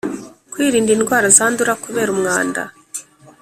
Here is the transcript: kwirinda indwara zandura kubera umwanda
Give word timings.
kwirinda 0.51 0.91
indwara 0.95 1.27
zandura 1.37 1.73
kubera 1.83 2.09
umwanda 2.15 2.61